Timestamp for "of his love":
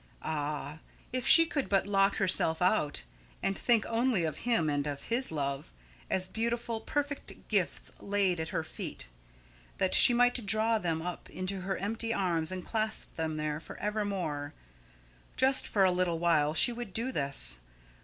4.87-5.71